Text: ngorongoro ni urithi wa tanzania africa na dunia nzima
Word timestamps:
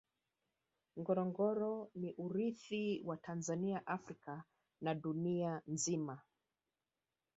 ngorongoro 0.99 1.73
ni 1.99 2.09
urithi 2.25 2.81
wa 3.07 3.17
tanzania 3.25 3.83
africa 3.87 4.35
na 4.81 4.91
dunia 5.01 5.51
nzima 5.73 6.15